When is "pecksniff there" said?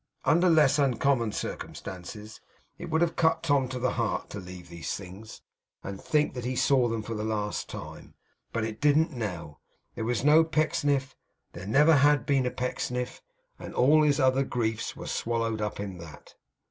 10.43-11.67